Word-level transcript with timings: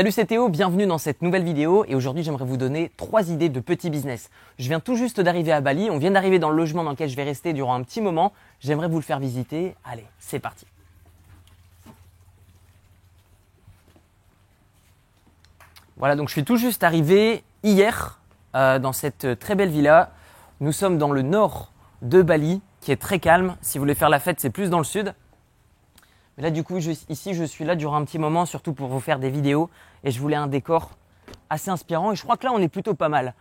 Salut 0.00 0.12
c'est 0.12 0.24
Théo, 0.24 0.48
bienvenue 0.48 0.86
dans 0.86 0.96
cette 0.96 1.20
nouvelle 1.20 1.44
vidéo 1.44 1.84
et 1.86 1.94
aujourd'hui 1.94 2.22
j'aimerais 2.22 2.46
vous 2.46 2.56
donner 2.56 2.90
trois 2.96 3.28
idées 3.28 3.50
de 3.50 3.60
petits 3.60 3.90
business. 3.90 4.30
Je 4.58 4.66
viens 4.66 4.80
tout 4.80 4.96
juste 4.96 5.20
d'arriver 5.20 5.52
à 5.52 5.60
Bali, 5.60 5.90
on 5.90 5.98
vient 5.98 6.10
d'arriver 6.10 6.38
dans 6.38 6.48
le 6.48 6.56
logement 6.56 6.84
dans 6.84 6.92
lequel 6.92 7.10
je 7.10 7.16
vais 7.16 7.22
rester 7.22 7.52
durant 7.52 7.74
un 7.74 7.82
petit 7.82 8.00
moment, 8.00 8.32
j'aimerais 8.60 8.88
vous 8.88 8.96
le 8.96 9.02
faire 9.02 9.18
visiter. 9.18 9.74
Allez, 9.84 10.06
c'est 10.18 10.38
parti. 10.38 10.64
Voilà, 15.98 16.16
donc 16.16 16.28
je 16.28 16.32
suis 16.32 16.44
tout 16.44 16.56
juste 16.56 16.82
arrivé 16.82 17.44
hier 17.62 18.22
euh, 18.54 18.78
dans 18.78 18.94
cette 18.94 19.38
très 19.38 19.54
belle 19.54 19.68
villa. 19.68 20.12
Nous 20.60 20.72
sommes 20.72 20.96
dans 20.96 21.12
le 21.12 21.20
nord 21.20 21.72
de 22.00 22.22
Bali 22.22 22.62
qui 22.80 22.90
est 22.90 22.96
très 22.96 23.18
calme. 23.18 23.54
Si 23.60 23.76
vous 23.76 23.82
voulez 23.82 23.94
faire 23.94 24.08
la 24.08 24.18
fête, 24.18 24.40
c'est 24.40 24.48
plus 24.48 24.70
dans 24.70 24.78
le 24.78 24.84
sud. 24.84 25.14
Là, 26.40 26.50
du 26.50 26.64
coup, 26.64 26.78
ici, 26.78 27.34
je 27.34 27.44
suis 27.44 27.66
là 27.66 27.76
durant 27.76 27.96
un 27.96 28.04
petit 28.06 28.18
moment, 28.18 28.46
surtout 28.46 28.72
pour 28.72 28.88
vous 28.88 28.98
faire 28.98 29.18
des 29.18 29.28
vidéos. 29.28 29.68
Et 30.04 30.10
je 30.10 30.18
voulais 30.18 30.36
un 30.36 30.46
décor 30.46 30.92
assez 31.50 31.70
inspirant. 31.70 32.12
Et 32.12 32.16
je 32.16 32.22
crois 32.22 32.38
que 32.38 32.46
là, 32.46 32.52
on 32.54 32.58
est 32.58 32.68
plutôt 32.68 32.94
pas 32.94 33.10
mal. 33.10 33.34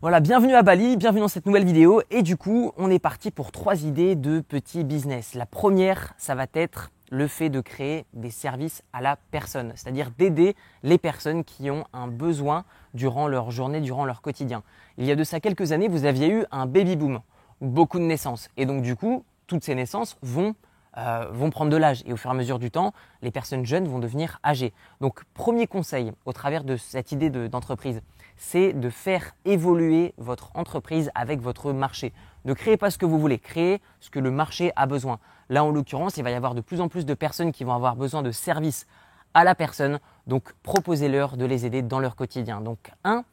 Voilà, 0.00 0.20
bienvenue 0.20 0.54
à 0.54 0.62
Bali, 0.62 0.96
bienvenue 0.96 1.22
dans 1.22 1.28
cette 1.28 1.44
nouvelle 1.44 1.64
vidéo. 1.64 2.02
Et 2.12 2.22
du 2.22 2.36
coup, 2.36 2.70
on 2.76 2.88
est 2.88 3.00
parti 3.00 3.32
pour 3.32 3.50
trois 3.50 3.82
idées 3.82 4.14
de 4.14 4.38
petits 4.38 4.84
business. 4.84 5.34
La 5.34 5.44
première, 5.44 6.14
ça 6.18 6.36
va 6.36 6.46
être 6.52 6.92
le 7.10 7.26
fait 7.26 7.50
de 7.50 7.60
créer 7.60 8.06
des 8.12 8.30
services 8.30 8.84
à 8.92 9.00
la 9.00 9.16
personne, 9.32 9.72
c'est-à-dire 9.74 10.12
d'aider 10.16 10.54
les 10.84 10.98
personnes 10.98 11.42
qui 11.42 11.70
ont 11.70 11.84
un 11.92 12.06
besoin 12.06 12.64
durant 12.94 13.26
leur 13.26 13.50
journée, 13.50 13.80
durant 13.80 14.04
leur 14.04 14.22
quotidien. 14.22 14.62
Il 14.98 15.04
y 15.04 15.10
a 15.10 15.16
de 15.16 15.24
ça 15.24 15.40
quelques 15.40 15.72
années, 15.72 15.88
vous 15.88 16.04
aviez 16.04 16.28
eu 16.28 16.44
un 16.52 16.66
baby 16.66 16.94
boom, 16.94 17.20
beaucoup 17.60 17.98
de 17.98 18.04
naissances. 18.04 18.50
Et 18.56 18.66
donc 18.66 18.82
du 18.82 18.94
coup, 18.94 19.24
toutes 19.46 19.64
ces 19.64 19.74
naissances 19.74 20.16
vont 20.22 20.54
euh, 20.98 21.26
vont 21.30 21.50
prendre 21.50 21.70
de 21.70 21.76
l'âge 21.76 22.02
et 22.06 22.12
au 22.12 22.16
fur 22.16 22.30
et 22.30 22.34
à 22.34 22.36
mesure 22.36 22.58
du 22.58 22.70
temps, 22.70 22.92
les 23.20 23.30
personnes 23.30 23.66
jeunes 23.66 23.86
vont 23.86 23.98
devenir 23.98 24.40
âgées. 24.44 24.72
Donc 25.00 25.24
premier 25.34 25.66
conseil 25.66 26.12
au 26.24 26.32
travers 26.32 26.64
de 26.64 26.76
cette 26.76 27.12
idée 27.12 27.28
d'entreprise, 27.28 28.00
c'est 28.36 28.72
de 28.72 28.88
faire 28.88 29.34
évoluer 29.44 30.14
votre 30.16 30.50
entreprise 30.54 31.10
avec 31.14 31.40
votre 31.40 31.72
marché. 31.72 32.12
Ne 32.44 32.54
créez 32.54 32.76
pas 32.76 32.90
ce 32.90 32.98
que 32.98 33.06
vous 33.06 33.18
voulez, 33.18 33.38
créez 33.38 33.80
ce 34.00 34.10
que 34.10 34.18
le 34.18 34.30
marché 34.30 34.72
a 34.76 34.86
besoin. 34.86 35.18
Là 35.48 35.64
en 35.64 35.70
l'occurrence, 35.70 36.16
il 36.16 36.24
va 36.24 36.30
y 36.30 36.34
avoir 36.34 36.54
de 36.54 36.60
plus 36.60 36.80
en 36.80 36.88
plus 36.88 37.04
de 37.04 37.14
personnes 37.14 37.52
qui 37.52 37.64
vont 37.64 37.74
avoir 37.74 37.96
besoin 37.96 38.22
de 38.22 38.30
services 38.30 38.86
à 39.34 39.44
la 39.44 39.54
personne, 39.54 40.00
donc 40.26 40.54
proposez-leur 40.62 41.36
de 41.36 41.44
les 41.44 41.66
aider 41.66 41.82
dans 41.82 41.98
leur 41.98 42.16
quotidien. 42.16 42.62
Donc 42.62 42.90
un, 43.04 43.24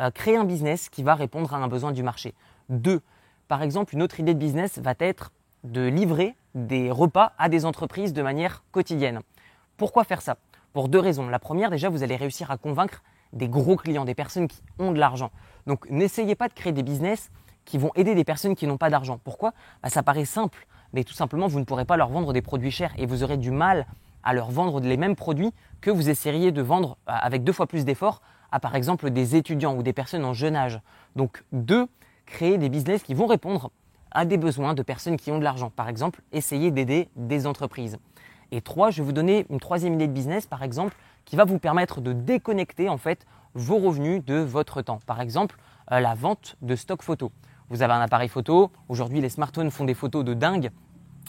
euh, 0.00 0.10
créez 0.12 0.36
un 0.36 0.44
business 0.44 0.88
qui 0.88 1.02
va 1.02 1.16
répondre 1.16 1.52
à 1.54 1.56
un 1.56 1.66
besoin 1.66 1.90
du 1.90 2.04
marché. 2.04 2.34
Deux, 2.68 3.00
par 3.48 3.62
exemple, 3.62 3.94
une 3.94 4.02
autre 4.02 4.20
idée 4.20 4.32
de 4.32 4.38
business 4.38 4.78
va 4.78 4.94
être 5.00 5.32
de 5.64 5.82
livrer 5.88 6.36
des 6.54 6.90
repas 6.90 7.32
à 7.38 7.48
des 7.48 7.64
entreprises 7.64 8.12
de 8.12 8.22
manière 8.22 8.64
quotidienne. 8.72 9.20
Pourquoi 9.76 10.04
faire 10.04 10.22
ça? 10.22 10.36
Pour 10.72 10.88
deux 10.88 10.98
raisons. 10.98 11.28
La 11.28 11.38
première, 11.38 11.70
déjà, 11.70 11.88
vous 11.88 12.02
allez 12.02 12.16
réussir 12.16 12.50
à 12.50 12.56
convaincre 12.56 13.02
des 13.32 13.48
gros 13.48 13.76
clients, 13.76 14.04
des 14.04 14.14
personnes 14.14 14.48
qui 14.48 14.62
ont 14.78 14.92
de 14.92 14.98
l'argent. 14.98 15.30
Donc 15.66 15.88
n'essayez 15.90 16.34
pas 16.34 16.48
de 16.48 16.52
créer 16.52 16.72
des 16.72 16.82
business 16.82 17.30
qui 17.64 17.78
vont 17.78 17.92
aider 17.94 18.14
des 18.14 18.24
personnes 18.24 18.56
qui 18.56 18.66
n'ont 18.66 18.76
pas 18.76 18.90
d'argent. 18.90 19.20
Pourquoi? 19.22 19.52
Bah, 19.82 19.88
Ça 19.88 20.02
paraît 20.02 20.24
simple, 20.24 20.66
mais 20.92 21.04
tout 21.04 21.14
simplement, 21.14 21.46
vous 21.46 21.60
ne 21.60 21.64
pourrez 21.64 21.84
pas 21.84 21.96
leur 21.96 22.08
vendre 22.08 22.32
des 22.32 22.42
produits 22.42 22.70
chers 22.70 22.92
et 22.98 23.06
vous 23.06 23.22
aurez 23.22 23.36
du 23.36 23.50
mal 23.50 23.86
à 24.22 24.34
leur 24.34 24.50
vendre 24.50 24.80
les 24.80 24.96
mêmes 24.96 25.16
produits 25.16 25.52
que 25.80 25.90
vous 25.90 26.10
essayeriez 26.10 26.52
de 26.52 26.62
vendre 26.62 26.98
euh, 27.08 27.12
avec 27.20 27.44
deux 27.44 27.52
fois 27.52 27.66
plus 27.66 27.84
d'efforts 27.84 28.20
à 28.52 28.60
par 28.60 28.74
exemple 28.74 29.10
des 29.10 29.36
étudiants 29.36 29.76
ou 29.76 29.82
des 29.82 29.92
personnes 29.92 30.24
en 30.24 30.34
jeune 30.34 30.56
âge. 30.56 30.80
Donc 31.16 31.44
deux, 31.52 31.86
créer 32.26 32.58
des 32.58 32.68
business 32.68 33.02
qui 33.02 33.14
vont 33.14 33.26
répondre 33.26 33.70
à 34.12 34.24
des 34.24 34.36
besoins 34.36 34.74
de 34.74 34.82
personnes 34.82 35.16
qui 35.16 35.30
ont 35.30 35.38
de 35.38 35.44
l'argent. 35.44 35.70
Par 35.70 35.88
exemple, 35.88 36.22
essayez 36.32 36.70
d'aider 36.70 37.08
des 37.16 37.46
entreprises. 37.46 37.98
Et 38.52 38.60
trois, 38.60 38.90
je 38.90 39.02
vais 39.02 39.06
vous 39.06 39.12
donner 39.12 39.46
une 39.50 39.60
troisième 39.60 39.94
idée 39.94 40.08
de 40.08 40.12
business, 40.12 40.46
par 40.46 40.62
exemple, 40.62 40.96
qui 41.24 41.36
va 41.36 41.44
vous 41.44 41.58
permettre 41.58 42.00
de 42.00 42.12
déconnecter 42.12 42.88
en 42.88 42.96
fait 42.96 43.26
vos 43.54 43.78
revenus 43.78 44.24
de 44.24 44.36
votre 44.36 44.82
temps. 44.82 45.00
Par 45.06 45.20
exemple, 45.20 45.56
euh, 45.92 46.00
la 46.00 46.14
vente 46.14 46.56
de 46.62 46.74
stock 46.74 47.02
photo. 47.02 47.30
Vous 47.68 47.82
avez 47.82 47.92
un 47.92 48.00
appareil 48.00 48.28
photo. 48.28 48.72
Aujourd'hui, 48.88 49.20
les 49.20 49.28
smartphones 49.28 49.70
font 49.70 49.84
des 49.84 49.94
photos 49.94 50.24
de 50.24 50.34
dingue. 50.34 50.70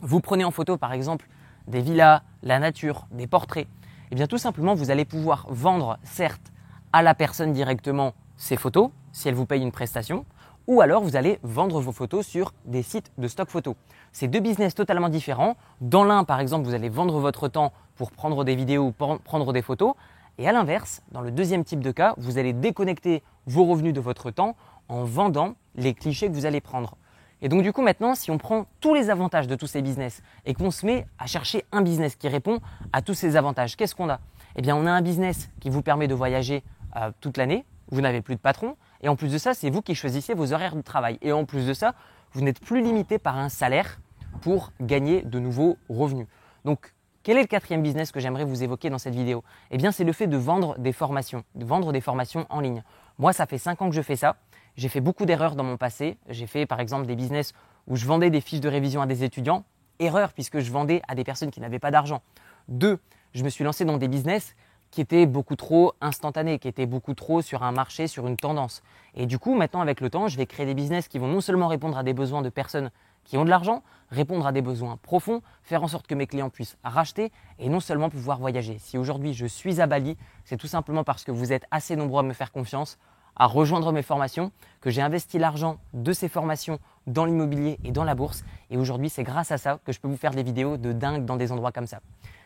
Vous 0.01 0.19
prenez 0.19 0.43
en 0.43 0.51
photo, 0.51 0.77
par 0.77 0.93
exemple, 0.93 1.27
des 1.67 1.81
villas, 1.81 2.23
la 2.41 2.57
nature, 2.57 3.07
des 3.11 3.27
portraits. 3.27 3.67
Et 3.67 4.13
eh 4.13 4.15
bien, 4.15 4.27
tout 4.27 4.39
simplement, 4.39 4.73
vous 4.73 4.91
allez 4.91 5.05
pouvoir 5.05 5.45
vendre, 5.49 5.97
certes, 6.03 6.51
à 6.91 7.01
la 7.01 7.13
personne 7.13 7.53
directement 7.53 8.13
ces 8.35 8.57
photos, 8.57 8.89
si 9.11 9.29
elle 9.29 9.35
vous 9.35 9.45
paye 9.45 9.61
une 9.61 9.71
prestation, 9.71 10.25
ou 10.67 10.81
alors 10.81 11.01
vous 11.01 11.15
allez 11.15 11.39
vendre 11.43 11.79
vos 11.81 11.91
photos 11.91 12.25
sur 12.25 12.53
des 12.65 12.83
sites 12.83 13.11
de 13.17 13.27
stock 13.27 13.49
photo. 13.49 13.75
C'est 14.11 14.27
deux 14.27 14.39
business 14.39 14.75
totalement 14.75 15.09
différents. 15.09 15.55
Dans 15.79 16.03
l'un, 16.03 16.23
par 16.23 16.39
exemple, 16.39 16.65
vous 16.65 16.73
allez 16.73 16.89
vendre 16.89 17.19
votre 17.19 17.47
temps 17.47 17.73
pour 17.95 18.11
prendre 18.11 18.43
des 18.43 18.55
vidéos 18.55 18.87
ou 18.87 18.91
prendre 18.91 19.53
des 19.53 19.61
photos. 19.61 19.93
Et 20.37 20.47
à 20.47 20.51
l'inverse, 20.51 21.01
dans 21.11 21.21
le 21.21 21.31
deuxième 21.31 21.63
type 21.63 21.81
de 21.81 21.91
cas, 21.91 22.13
vous 22.17 22.37
allez 22.37 22.53
déconnecter 22.53 23.23
vos 23.45 23.65
revenus 23.65 23.93
de 23.93 23.99
votre 23.99 24.31
temps 24.31 24.55
en 24.89 25.03
vendant 25.03 25.55
les 25.75 25.93
clichés 25.93 26.27
que 26.27 26.33
vous 26.33 26.45
allez 26.45 26.61
prendre. 26.61 26.97
Et 27.41 27.49
donc 27.49 27.63
du 27.63 27.73
coup 27.73 27.81
maintenant, 27.81 28.13
si 28.13 28.29
on 28.29 28.37
prend 28.37 28.65
tous 28.81 28.93
les 28.93 29.09
avantages 29.09 29.47
de 29.47 29.55
tous 29.55 29.67
ces 29.67 29.81
business 29.81 30.21
et 30.45 30.53
qu'on 30.53 30.69
se 30.69 30.85
met 30.85 31.07
à 31.17 31.25
chercher 31.25 31.65
un 31.71 31.81
business 31.81 32.15
qui 32.15 32.27
répond 32.27 32.59
à 32.93 33.01
tous 33.01 33.15
ces 33.15 33.35
avantages, 33.35 33.75
qu'est-ce 33.75 33.95
qu'on 33.95 34.09
a? 34.09 34.19
Eh 34.55 34.61
bien 34.61 34.75
on 34.75 34.85
a 34.85 34.91
un 34.91 35.01
business 35.01 35.49
qui 35.59 35.69
vous 35.69 35.81
permet 35.81 36.07
de 36.07 36.13
voyager 36.13 36.63
euh, 36.97 37.11
toute 37.19 37.37
l'année, 37.37 37.65
vous 37.89 38.01
n'avez 38.01 38.21
plus 38.21 38.35
de 38.35 38.39
patron, 38.39 38.75
et 39.01 39.09
en 39.09 39.15
plus 39.15 39.31
de 39.31 39.37
ça, 39.37 39.53
c'est 39.53 39.69
vous 39.69 39.81
qui 39.81 39.95
choisissez 39.95 40.33
vos 40.33 40.53
horaires 40.53 40.75
de 40.75 40.81
travail. 40.81 41.17
Et 41.21 41.31
en 41.31 41.45
plus 41.45 41.67
de 41.67 41.73
ça, 41.73 41.93
vous 42.33 42.41
n'êtes 42.41 42.59
plus 42.59 42.81
limité 42.81 43.19
par 43.19 43.37
un 43.37 43.49
salaire 43.49 43.99
pour 44.41 44.71
gagner 44.79 45.21
de 45.23 45.39
nouveaux 45.39 45.77
revenus. 45.89 46.27
Donc, 46.65 46.93
quel 47.23 47.37
est 47.37 47.41
le 47.41 47.47
quatrième 47.47 47.83
business 47.83 48.11
que 48.11 48.19
j'aimerais 48.19 48.45
vous 48.45 48.63
évoquer 48.63 48.89
dans 48.89 48.97
cette 48.97 49.13
vidéo? 49.13 49.43
Eh 49.69 49.77
bien, 49.77 49.91
c'est 49.91 50.03
le 50.03 50.13
fait 50.13 50.27
de 50.27 50.37
vendre 50.37 50.77
des 50.79 50.91
formations, 50.91 51.43
de 51.55 51.65
vendre 51.65 51.91
des 51.91 52.01
formations 52.01 52.47
en 52.49 52.59
ligne. 52.59 52.83
Moi, 53.19 53.33
ça 53.33 53.45
fait 53.45 53.59
5 53.59 53.81
ans 53.81 53.89
que 53.89 53.95
je 53.95 54.01
fais 54.01 54.15
ça. 54.15 54.37
J'ai 54.75 54.89
fait 54.89 55.01
beaucoup 55.01 55.25
d'erreurs 55.25 55.55
dans 55.55 55.63
mon 55.63 55.77
passé. 55.77 56.17
J'ai 56.29 56.47
fait, 56.47 56.65
par 56.65 56.79
exemple, 56.79 57.05
des 57.05 57.15
business 57.15 57.53
où 57.87 57.95
je 57.95 58.05
vendais 58.05 58.29
des 58.29 58.41
fiches 58.41 58.61
de 58.61 58.69
révision 58.69 59.01
à 59.01 59.05
des 59.05 59.23
étudiants. 59.23 59.65
Erreur, 59.99 60.33
puisque 60.33 60.59
je 60.59 60.71
vendais 60.71 61.01
à 61.07 61.13
des 61.13 61.23
personnes 61.23 61.51
qui 61.51 61.59
n'avaient 61.59 61.79
pas 61.79 61.91
d'argent. 61.91 62.23
Deux, 62.67 62.99
je 63.33 63.43
me 63.43 63.49
suis 63.49 63.63
lancé 63.63 63.85
dans 63.85 63.97
des 63.97 64.07
business 64.07 64.55
qui 64.91 65.01
était 65.01 65.25
beaucoup 65.25 65.55
trop 65.55 65.93
instantané, 66.01 66.59
qui 66.59 66.67
était 66.67 66.85
beaucoup 66.85 67.13
trop 67.13 67.41
sur 67.41 67.63
un 67.63 67.71
marché, 67.71 68.07
sur 68.07 68.27
une 68.27 68.35
tendance. 68.35 68.83
Et 69.15 69.25
du 69.25 69.39
coup, 69.39 69.55
maintenant, 69.55 69.81
avec 69.81 70.01
le 70.01 70.09
temps, 70.09 70.27
je 70.27 70.37
vais 70.37 70.45
créer 70.45 70.65
des 70.65 70.73
business 70.73 71.07
qui 71.07 71.17
vont 71.17 71.27
non 71.27 71.41
seulement 71.41 71.67
répondre 71.67 71.97
à 71.97 72.03
des 72.03 72.13
besoins 72.13 72.41
de 72.41 72.49
personnes 72.49 72.91
qui 73.23 73.37
ont 73.37 73.45
de 73.45 73.49
l'argent, 73.49 73.83
répondre 74.09 74.45
à 74.45 74.51
des 74.51 74.61
besoins 74.61 74.97
profonds, 74.97 75.41
faire 75.63 75.83
en 75.83 75.87
sorte 75.87 76.07
que 76.07 76.15
mes 76.15 76.27
clients 76.27 76.49
puissent 76.49 76.77
racheter 76.83 77.31
et 77.59 77.69
non 77.69 77.79
seulement 77.79 78.09
pouvoir 78.09 78.39
voyager. 78.39 78.77
Si 78.79 78.97
aujourd'hui 78.97 79.33
je 79.33 79.45
suis 79.45 79.79
à 79.79 79.87
Bali, 79.87 80.17
c'est 80.43 80.57
tout 80.57 80.67
simplement 80.67 81.03
parce 81.03 81.23
que 81.23 81.31
vous 81.31 81.53
êtes 81.53 81.65
assez 81.71 81.95
nombreux 81.95 82.19
à 82.19 82.23
me 82.23 82.33
faire 82.33 82.51
confiance, 82.51 82.97
à 83.35 83.45
rejoindre 83.45 83.91
mes 83.91 84.01
formations, 84.01 84.51
que 84.81 84.89
j'ai 84.89 85.01
investi 85.01 85.37
l'argent 85.37 85.77
de 85.93 86.11
ces 86.11 86.27
formations 86.27 86.79
dans 87.07 87.25
l'immobilier 87.25 87.79
et 87.83 87.91
dans 87.91 88.03
la 88.03 88.15
bourse. 88.15 88.43
Et 88.69 88.77
aujourd'hui, 88.77 89.09
c'est 89.09 89.23
grâce 89.23 89.51
à 89.51 89.57
ça 89.57 89.79
que 89.85 89.91
je 89.91 89.99
peux 89.99 90.07
vous 90.07 90.17
faire 90.17 90.31
des 90.31 90.43
vidéos 90.43 90.77
de 90.77 90.91
dingue 90.91 91.25
dans 91.25 91.37
des 91.37 91.51
endroits 91.51 91.71
comme 91.71 91.87
ça. 91.87 92.01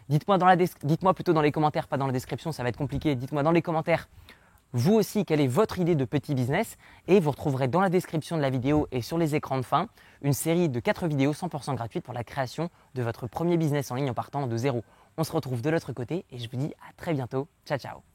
Dites-moi 0.10 0.38
dites 0.56 1.14
plutôt 1.14 1.34
dans 1.34 1.42
les 1.42 1.52
commentaires, 1.52 1.88
pas 1.88 1.98
dans 1.98 2.08
la 2.08 2.14
description, 2.14 2.52
ça 2.52 2.64
va 2.64 2.70
être 2.70 2.78
compliqué. 2.78 3.16
Dites-moi 3.16 3.44
dans 3.44 3.52
les 3.52 3.62
commentaires, 3.62 4.08
vous 4.74 4.94
aussi, 4.94 5.24
quelle 5.24 5.40
est 5.40 5.48
votre 5.48 5.80
idée 5.80 5.96
de 5.96 6.04
petit 6.04 6.36
business? 6.36 6.78
Et 7.08 7.22
vous 7.22 7.32
retrouverez 7.32 7.70
dans 7.70 7.80
la 7.80 7.90
description 7.90 8.36
de 8.36 8.42
la 8.42 8.50
vidéo 8.50 8.88
et 8.92 9.02
sur 9.02 9.18
les 9.18 9.34
écrans 9.34 9.58
de 9.58 9.64
fin 9.64 9.88
une 10.22 10.34
série 10.34 10.68
de 10.68 10.80
4 10.82 11.08
vidéos 11.08 11.32
100% 11.32 11.76
gratuites 11.76 12.04
pour 12.04 12.14
la 12.14 12.26
création 12.26 12.70
de 12.94 13.02
votre 13.02 13.28
premier 13.28 13.56
business 13.56 13.90
en 13.92 13.96
ligne 13.96 14.10
en 14.10 14.14
partant 14.14 14.48
de 14.48 14.58
zéro. 14.58 14.84
On 15.18 15.24
se 15.24 15.32
retrouve 15.32 15.62
de 15.62 15.70
l'autre 15.70 15.94
côté 15.94 16.26
et 16.30 16.40
je 16.40 16.50
vous 16.50 16.58
dis 16.58 16.74
à 16.90 16.94
très 16.98 17.14
bientôt. 17.14 17.48
Ciao 17.66 17.78
ciao 17.78 18.15